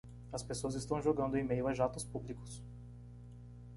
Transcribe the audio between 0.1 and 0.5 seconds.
As